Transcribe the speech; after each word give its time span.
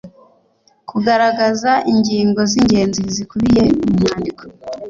Kugaragaza 0.89 1.71
ingingo 1.91 2.39
z’ingenzi 2.51 3.01
zikubiye 3.15 3.63
mu 3.85 3.89
mwandiko 3.99 4.43